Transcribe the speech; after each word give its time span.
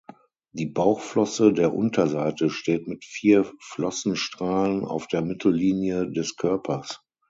Die 0.51 0.65
Bauchflosse 0.65 1.53
der 1.53 1.75
Unterseite 1.75 2.49
steht 2.49 2.87
mit 2.87 3.05
vier 3.05 3.45
Flossenstrahlen 3.59 4.83
auf 4.83 5.05
der 5.05 5.21
Mittellinie 5.21 6.09
des 6.11 6.35
Körpers. 6.37 7.03